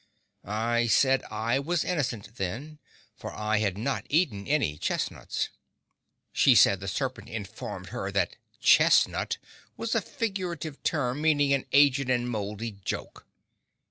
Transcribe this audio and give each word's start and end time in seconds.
I 0.43 0.87
said 0.87 1.21
I 1.29 1.59
was 1.59 1.83
innocent, 1.85 2.37
then, 2.37 2.79
for 3.15 3.31
I 3.31 3.59
had 3.59 3.77
not 3.77 4.07
eaten 4.09 4.47
any 4.47 4.79
chestnuts. 4.79 5.49
She 6.33 6.55
said 6.55 6.79
the 6.79 6.87
Serpent 6.87 7.29
informed 7.29 7.89
her 7.89 8.11
that 8.11 8.35
"chestnut" 8.59 9.37
was 9.77 9.93
a 9.93 10.01
figurative 10.01 10.81
term 10.81 11.21
meaning 11.21 11.53
an 11.53 11.67
aged 11.71 12.09
and 12.09 12.27
mouldy 12.27 12.79
joke. 12.83 13.27